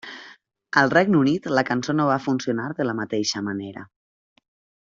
Al 0.81 0.89
Regne 0.93 1.19
Unit 1.19 1.45
la 1.57 1.65
cançó 1.69 1.95
no 1.99 2.09
va 2.13 2.17
funcionar 2.25 2.67
de 2.81 2.91
la 2.91 2.99
mateixa 3.03 3.47
manera. 3.51 3.89